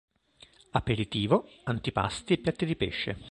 Aperitivo, 0.73 1.47
antipasti 1.65 2.33
e 2.33 2.37
piatti 2.39 2.65
di 2.65 2.75
pesce. 2.75 3.19